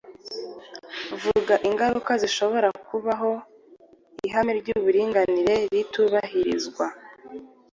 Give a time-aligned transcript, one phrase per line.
[1.21, 3.31] Vuga ingaruka zishobora kuvuka aho
[4.27, 6.85] ihame ry’uburinganire ritubahirizwa?